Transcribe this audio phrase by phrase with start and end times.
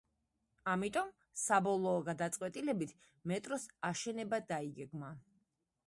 [0.71, 2.97] ამიტომ, საბოლოო გადაწყვეტილებით,
[3.33, 5.17] მეტროს აშენება დაიგეგმა.